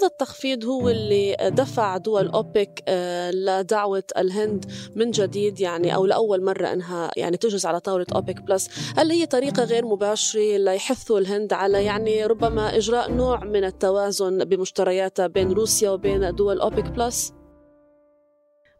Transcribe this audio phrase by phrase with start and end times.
[0.00, 4.64] هذا التخفيض هو اللي دفع دول أوبك آه، لدعوة الهند
[4.96, 9.26] من جديد يعني أو لأول مرة أنها يعني تجلس على طاولة أوبك بلس هل هي
[9.26, 15.90] طريقة غير مباشرة ليحثوا الهند على يعني ربما إجراء نوع من التوازن بمشترياتها بين روسيا
[15.90, 17.32] وبين دول أوبك بلس؟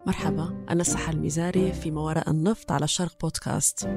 [0.06, 3.88] مرحبا أنا سحر الميزاري في ما وراء النفط على الشرق بودكاست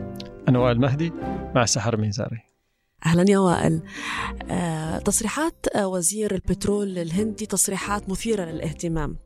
[0.47, 1.11] أنا وائل مهدي
[1.55, 2.52] مع سحر الميزاري
[3.05, 3.81] أهلا يا وائل.
[4.51, 9.17] آه، تصريحات وزير البترول الهندي تصريحات مثيرة للاهتمام.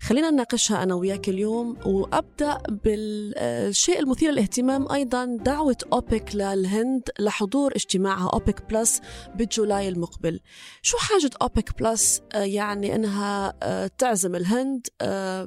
[0.00, 8.30] خلينا نناقشها أنا وياك اليوم وأبدأ بالشيء المثير للاهتمام أيضا دعوة أوبك للهند لحضور اجتماعها
[8.32, 9.00] أوبك بلس
[9.34, 10.40] بجولاي المقبل.
[10.82, 14.86] شو حاجة أوبك بلس؟ آه، يعني إنها آه، تعزم الهند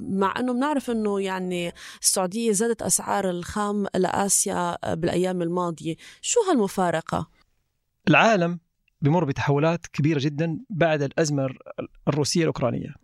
[0.02, 5.96] مع إنه بنعرف إنه يعني السعودية زادت أسعار الخام لآسيا بالأيام الماضية.
[6.22, 7.37] شو هالمفارقة؟
[8.08, 8.60] العالم
[9.02, 11.50] بمر بتحولات كبيرة جدا بعد الأزمة
[12.08, 12.96] الروسية الأوكرانية.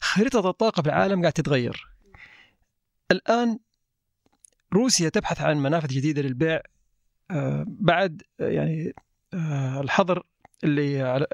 [0.00, 1.88] خريطة الطاقة في العالم قاعد تتغير.
[3.10, 3.58] الآن
[4.74, 6.60] روسيا تبحث عن منافذ جديدة للبيع
[7.30, 8.94] آه، بعد آه، يعني
[9.34, 10.22] آه، الحظر
[10.64, 11.26] اللي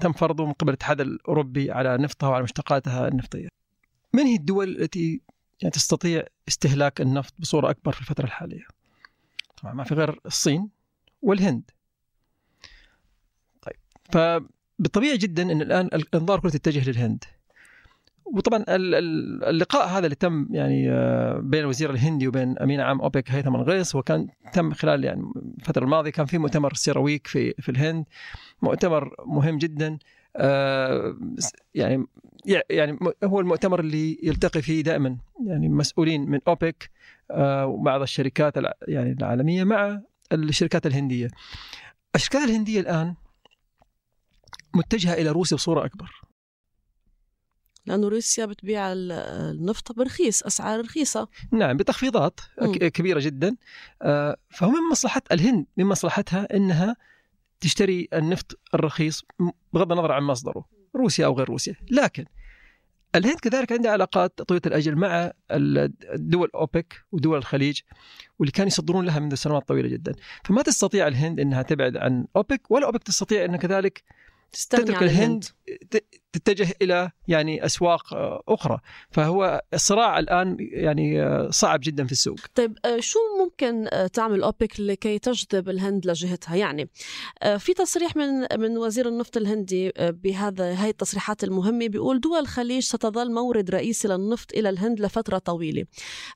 [0.00, 3.48] تم فرضه من قبل الاتحاد الأوروبي على نفطها وعلى مشتقاتها النفطية.
[4.12, 5.20] من هي الدول التي
[5.62, 8.66] يعني تستطيع استهلاك النفط بصورة أكبر في الفترة الحالية؟
[9.62, 10.68] طبعا ما في غير الصين
[11.22, 11.70] والهند.
[14.10, 17.24] فبالطبيعي جدا إن الآن الأنظار كلها تتجه للهند
[18.34, 23.54] وطبعا اللقاء هذا اللي تم يعني آه، بين الوزير الهندي وبين امين عام أوبك هيثم
[23.54, 28.04] الغيص وكان تم خلال يعني الفترة الماضية كان في مؤتمر سيراويك في في الهند
[28.62, 29.98] مؤتمر مهم جدا
[30.36, 31.16] آه،
[31.74, 32.06] يعني
[32.70, 36.90] يعني هو المؤتمر اللي يلتقي فيه دائما يعني مسؤولين من أوبك
[37.30, 38.54] آه، وبعض الشركات
[38.88, 40.00] يعني العالمية مع
[40.32, 41.28] الشركات الهندية.
[42.14, 43.14] الشركات الهندية الآن
[44.76, 46.22] متجهة إلى روسيا بصورة أكبر.
[47.86, 51.28] لأنه روسيا بتبيع النفط برخيص أسعار رخيصة.
[51.52, 52.72] نعم بتخفيضات م.
[52.72, 53.56] كبيرة جدا.
[54.02, 56.96] آه، فهو من مصلحة الهند من مصلحتها إنها
[57.60, 59.24] تشتري النفط الرخيص
[59.72, 60.64] بغض النظر عن مصدره
[60.96, 61.74] روسيا أو غير روسيا.
[61.90, 62.24] لكن
[63.14, 67.80] الهند كذلك عندها علاقات طويلة الأجل مع الدول أوبك ودول الخليج
[68.38, 70.14] واللي كانوا يصدرون لها منذ سنوات طويلة جدا.
[70.44, 74.02] فما تستطيع الهند إنها تبعد عن أوبك ولا أوبك تستطيع انها كذلك
[74.52, 75.44] تترك الهند
[76.38, 78.78] تتجه إلى يعني أسواق آه، أخرى.
[79.10, 82.36] فهو الصراع الآن يعني آه، صعب جدا في السوق.
[82.54, 86.88] طيب آه، شو ممكن تعمل أوبك لكي تجذب الهند لجهتها؟ يعني
[87.58, 91.88] في تصريح من من وزير النفط الهندي بهذا هاي التصريحات المهمة.
[91.88, 95.84] بيقول دول الخليج ستظل مورد رئيسي للنفط إلى الهند لفترة طويلة.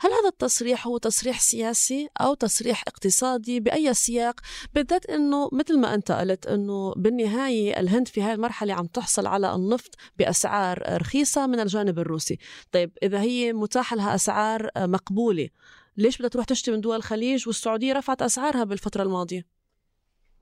[0.00, 4.40] هل هذا التصريح هو تصريح سياسي أو تصريح اقتصادي؟ بأي سياق؟
[4.74, 9.54] بالذات إنه مثل ما أنت قلت إنه بالنهاية الهند في هاي المرحلة عم تحصل على
[9.54, 12.38] النفط بأسعار رخيصة من الجانب الروسي.
[12.72, 15.48] طيب إذا هي متاح لها أسعار مقبولة
[15.96, 19.46] ليش بدها تروح تشتري من دول الخليج والسعودية رفعت أسعارها بالفترة الماضية؟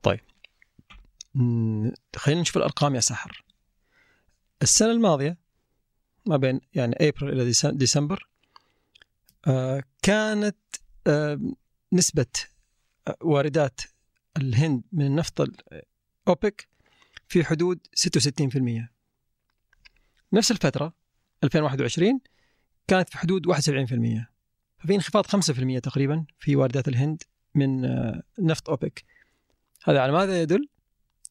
[0.03, 0.19] طيب.
[2.15, 3.45] خلينا نشوف الأرقام يا سحر.
[4.61, 5.37] السنة الماضية
[6.25, 8.29] ما بين يعني ابريل إلى ديسمبر
[9.47, 10.57] آه كانت
[11.07, 11.39] آه
[11.93, 12.25] نسبة
[13.07, 13.81] آه، واردات
[14.37, 15.41] الهند من النفط
[16.27, 16.67] الاوبك
[17.27, 18.98] في حدود 66%
[20.33, 20.93] نفس الفترة
[21.43, 22.19] 2021
[22.87, 23.55] كانت في حدود 71%
[24.77, 27.23] ففي انخفاض 5% تقريبا في واردات الهند
[27.55, 29.03] من آه، نفط أوبك.
[29.83, 30.69] هذا على ماذا يدل؟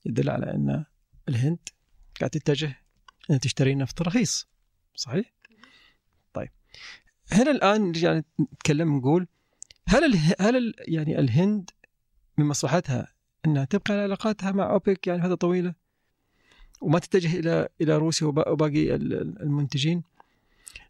[0.06, 0.84] يدل على أن
[1.28, 1.58] الهند
[2.20, 2.80] قاعد تتجه
[3.30, 4.48] أن تشتري نفط رخيص.
[4.94, 5.32] صحيح؟
[6.32, 6.48] طيب.
[7.32, 9.26] هنا الآن نرجع نتكلم نقول
[9.88, 11.70] هل ال هل ال يعني الهند
[12.38, 13.14] من مصلحتها
[13.46, 15.74] أنها تبقى على علاقاتها مع أوبك؟ يعني فترة طويلة.
[16.80, 20.02] وما تتجه إلى إلى روسيا وباقي المنتجين.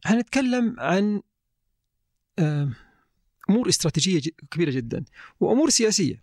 [0.05, 1.23] حنتكلم عن
[3.51, 5.05] أمور استراتيجية كبيرة جدا
[5.41, 6.23] وأمور سياسية.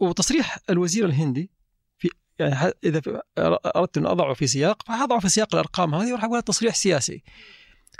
[0.00, 1.50] وتصريح الوزير الهندي
[1.98, 3.22] في يعني إذا
[3.76, 7.22] أردت أن أضعه في سياق فاضعه في سياق الأرقام هذه وراح أقول تصريح سياسي.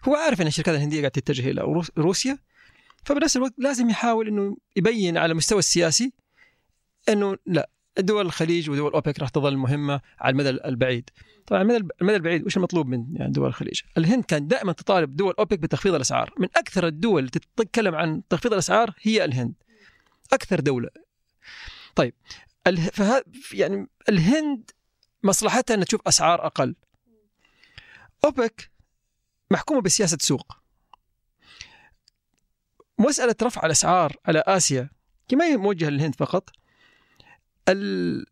[0.08, 2.38] هو عارف أن الشركات الهندية قاعدة تتجه إلى روسيا
[3.04, 6.12] فبنفس الوقت لازم يحاول إنه يبين على المستوى السياسي
[7.08, 11.10] إنه لا دول الخليج ودول أوبك راح تظل مهمة على المدى البعيد.
[11.46, 15.58] طبعا المدى البعيد وش المطلوب من يعني دول الخليج؟ الهند كانت دائما تطالب دول أوبك
[15.58, 16.34] بتخفيض الأسعار.
[16.38, 19.54] من أكثر الدول اللي تتكلم عن تخفيض الأسعار هي الهند.
[20.32, 20.88] أكثر دولة.
[21.94, 22.14] طيب
[22.92, 23.24] فه...
[23.52, 24.70] يعني الهند
[25.22, 26.74] مصلحتها إنها تشوف أسعار أقل.
[28.24, 28.70] أوبك
[29.50, 30.56] محكومة بسياسة سوق.
[32.98, 34.90] مسألة رفع الأسعار على آسيا
[35.32, 36.50] ما هي موجهة للهند فقط
[37.68, 38.26] ال...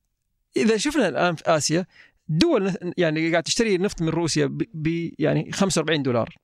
[0.57, 1.87] إذا شفنا الآن في آسيا
[2.29, 6.37] دول يعني قاعد تشتري نفط من روسيا ب يعني 45 دولار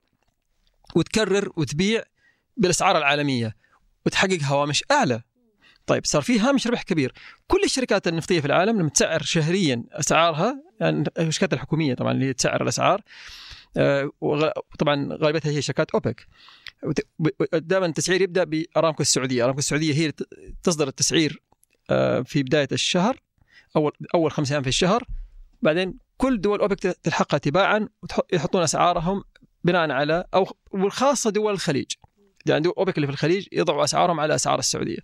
[0.96, 2.02] وتكرر وتبيع
[2.56, 3.56] بالأسعار العالمية
[4.06, 5.23] وتحقق هوامش أعلى.
[5.87, 7.12] طيب صار في هامش ربح كبير.
[7.46, 12.62] كل الشركات النفطية في العالم لما تسعر شهريا أسعارها يعني الشركات الحكومية طبعا اللي تسعر
[12.62, 13.02] الأسعار
[13.76, 14.11] آه،
[14.79, 16.26] طبعا غالبيتها هي شركات أوبك.
[17.52, 20.12] دائما التسعير يبدأ بأرامكو السعودية، أرامكو السعودية هي
[20.62, 21.43] تصدر التسعير
[22.25, 23.17] في بداية الشهر
[23.76, 25.05] أول أول خمس أيام في الشهر.
[25.62, 27.88] بعدين كل دول اوبك تلحقها تباعا
[28.32, 29.25] ويحطون أسعارهم
[29.64, 31.93] بناء على أو والخاصة دول الخليج.
[32.46, 34.99] يعني دول اوبك اللي في الخليج يضعوا أسعارهم على أسعار السعودية.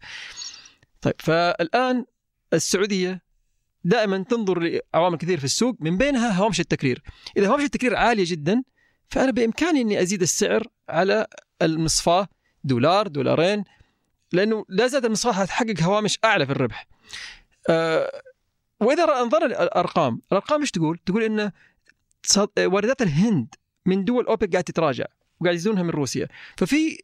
[1.00, 2.04] طيب فالآن
[2.52, 3.22] السعودية
[3.84, 4.58] دائما تنظر
[4.94, 7.02] لعوامل كثير في السوق من بينها هوامش التكرير.
[7.36, 8.62] إذا هوامش التكرير عالية جدا
[9.08, 11.26] فأنا بإمكاني إني أزيد السعر على
[11.62, 12.28] المصفاة
[12.64, 13.64] دولار دولارين.
[14.34, 16.86] لأنه لا زالت المصفاه حتحقق هوامش أعلى في الربح.
[17.70, 18.22] أه
[18.80, 21.52] وإذا نظرنا الأرقام الأرقام إيش تقول؟ تقول إن
[22.58, 23.54] واردات الهند
[23.86, 25.04] من دول أوبك قاعد تتراجع
[25.40, 26.28] وقاعد يزونها من روسيا.
[26.56, 26.98] ففي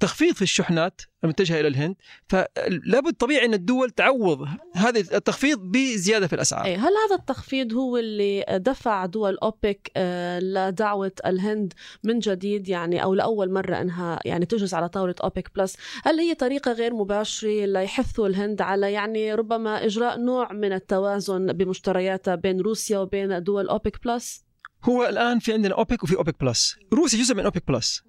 [0.00, 1.96] تخفيض في الشحنات المتجهه إلى الهند
[2.28, 6.64] فلابد طبيعي أن الدول تعوض هذا التخفيض بزيادة في الأسعار.
[6.64, 11.72] أي هل هذا التخفيض هو اللي دفع دول أوبك آه، لدعوة الهند
[12.04, 16.34] من جديد يعني أو لأول مرة أنها يعني تجلس على طاولة أوبك بلس، هل هي
[16.34, 22.98] طريقة غير مباشرة ليحثوا الهند على يعني ربما إجراء نوع من التوازن بمشترياتها بين روسيا
[22.98, 24.44] وبين دول أوبك بلس؟
[24.84, 28.02] هو الآن في عندنا أوبك وفي أوبك بلس، روسيا جزء من أوبك بلس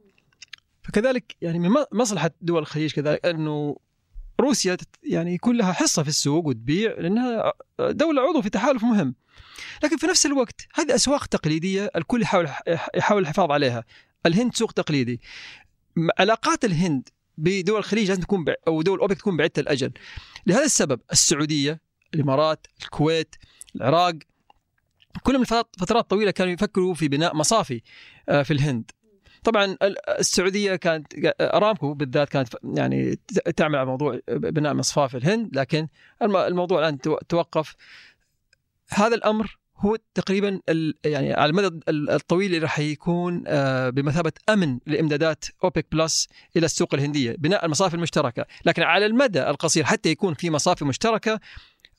[0.88, 3.78] فكذلك يعني من مصلحة دول الخليج كذلك أنه
[4.40, 9.16] روسيا يعني يكون لها حصة في السوق وتبيع لأنها دولة عضو في تحالف مهم.
[9.84, 12.50] لكن في نفس الوقت هذه أسواق تقليدية الكل يحاول
[12.96, 13.84] يحاول الحفاظ عليها.
[14.26, 15.22] الهند سوق تقليدي.
[16.20, 19.92] علاقات الهند بدول الخليج لازم تكون أو دول أوبك تكون بعيدة الأجل.
[20.48, 21.82] لهذا السبب السعودية،
[22.14, 23.36] الإمارات، الكويت،
[23.76, 24.14] العراق
[25.24, 27.82] كلهم فترات طويلة كانوا يفكروا في بناء مصافي
[28.30, 28.92] آه، في الهند
[29.44, 29.78] طبعا
[30.20, 31.08] السعودية كانت
[31.42, 33.20] أرامكو بالذات كانت يعني
[33.56, 35.88] تعمل على موضوع بناء مصفاه في الهند لكن
[36.22, 36.98] الموضوع الآن
[37.28, 37.76] توقف.
[38.90, 40.62] هذا الأمر هو تقريبا
[41.06, 46.94] يعني على المدى الطويل اللي راح يكون آه، بمثابة أمن لإمدادات أوبك بلس إلى السوق
[46.94, 48.46] الهندية بناء المصافي المشتركة.
[48.66, 51.40] لكن على المدى القصير حتى يكون في مصافي مشتركة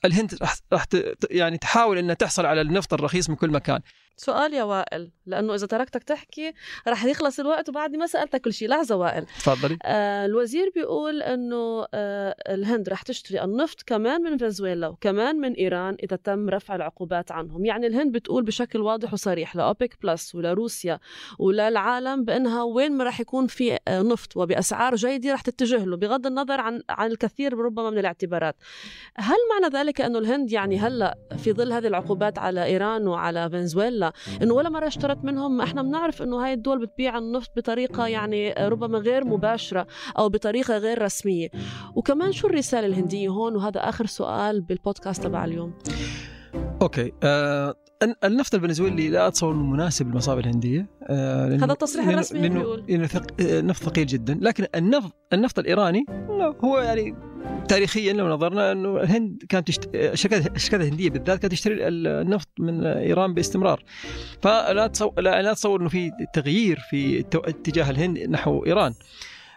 [0.05, 0.85] الهند راح راح
[1.31, 3.81] يعني تحاول إنها تحصل على النفط الرخيص من كل مكان.
[4.19, 6.53] سؤال يا وائل لأنه إذا تركتك تحكي
[6.89, 9.27] رح يخلص الوقت وبعدي ما سألتك كل شيء لحظة وائل.
[9.27, 9.79] تفضلي.
[9.85, 15.97] آه الوزير بيقول إنه آه الهند رح تشتري النفط كمان من فنزويلا وكمان من إيران
[16.03, 17.65] إذا تم رفع العقوبات عنهم.
[17.65, 20.99] يعني الهند بتقول بشكل واضح وصريح لاوبك بلس ولروسيا
[21.39, 26.27] وللعالم بإنها وين ما رح يكون في آه، نفط وبأسعار جيدة رح تتجه له بغض
[26.27, 28.57] النظر عن عن الكثير ربما من الاعتبارات.
[29.17, 34.08] هل معنى ذلك إنه الهند يعني هلأ في ظل هذه العقوبات على إيران وعلى فنزويلا
[34.43, 35.61] إنه ولا مرة اشترت منهم.
[35.61, 39.87] إحنا بنعرف إنه هاي الدول بتبيع النفط بطريقة يعني ربما غير مباشرة
[40.19, 41.49] أو بطريقة غير رسمية.
[41.95, 45.75] وكمان شو الرسالة الهندية هون؟ وهذا آخر سؤال بالبودكاست تبع اليوم.
[46.83, 47.13] أوكي.
[47.23, 47.75] آه
[48.25, 50.91] النفط الفنزويلي لا أتصور إنه مناسب للمصابة الهندية.
[51.03, 53.09] آه هذا التصريح الرسمي لأنه, لأنه,
[53.39, 54.39] لأنه نفط ثقيل جدا.
[54.43, 56.05] لكن النفط النفط الإيراني
[56.65, 57.17] هو يعني
[57.69, 59.91] تاريخيا لو نظرنا أنه الهند كانت تشت...
[59.95, 63.85] الشركات الشركات الهنديه بالذات كانت تشتري النفط من إيران باستمرار.
[64.43, 68.95] فلا تصور لا تصور أنه في تغيير في اتجاه الهند نحو إيران.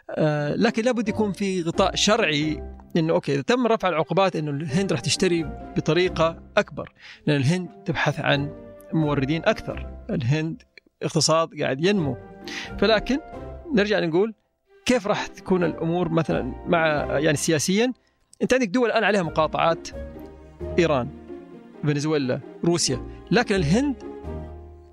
[0.09, 2.63] آه لكن لابد يكون في غطاء شرعي
[2.97, 5.43] أنه أوكي إذا تم رفع العقوبات أنه الهند راح تشتري
[5.77, 6.93] بطريقة أكبر
[7.27, 8.49] لأن الهند تبحث عن
[8.93, 9.87] موردين أكثر.
[10.09, 10.61] الهند
[11.03, 12.17] اقتصاد قاعد ينمو.
[12.79, 13.19] فلكن
[13.75, 14.33] نرجع نقول
[14.91, 17.93] كيف راح تكون الأمور مثلا مع يعني سياسيا؟
[18.41, 19.87] أنت عندك دول الآن عليها مقاطعات
[20.79, 21.09] إيران
[21.83, 22.99] فنزويلا روسيا
[23.31, 23.95] لكن الهند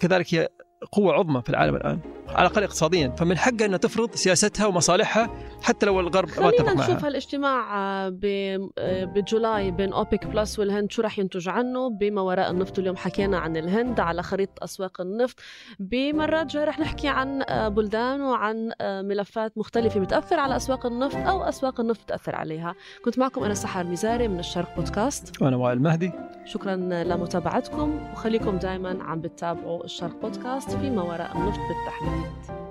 [0.00, 0.48] كذلك هي
[0.92, 2.00] قوة عظمى في العالم الآن.
[2.28, 3.08] على الأقل اقتصاديا.
[3.08, 5.30] فمن حقها إنها تفرض سياستها ومصالحها
[5.62, 8.18] حتى لو الغرب ما اتفق معها نشوف هالاجتماع آه،
[8.78, 11.90] آه، بجولاي بين أوبك بلس والهند شو راح ينتج عنه.
[11.90, 15.36] بما وراء النفط اليوم حكينا عن الهند على خريطة أسواق النفط.
[15.78, 21.42] بمرات جاي رح نحكي عن آه، بلدان وعن ملفات مختلفة بتأثر على أسواق النفط أو
[21.42, 22.74] أسواق النفط بتاثر عليها.
[23.04, 25.42] كنت معكم أنا سحر ميزاري من الشرق بودكاست.
[25.42, 26.12] وأنا وائل مهدي.
[26.44, 28.00] شكرا لمتابعتكم.
[28.12, 32.17] وخليكم دائما عم بتتابعوا الشرق بودكاست فيما وراء النفط بالتحديد.
[32.18, 32.67] noite.